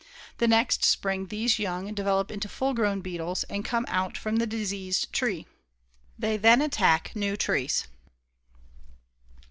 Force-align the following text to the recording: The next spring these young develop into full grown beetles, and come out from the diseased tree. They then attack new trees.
The 0.39 0.47
next 0.47 0.83
spring 0.83 1.27
these 1.27 1.59
young 1.59 1.93
develop 1.93 2.31
into 2.31 2.49
full 2.49 2.73
grown 2.73 3.01
beetles, 3.01 3.43
and 3.43 3.63
come 3.63 3.85
out 3.87 4.17
from 4.17 4.37
the 4.37 4.47
diseased 4.47 5.13
tree. 5.13 5.45
They 6.17 6.37
then 6.37 6.59
attack 6.59 7.15
new 7.15 7.37
trees. 7.37 7.85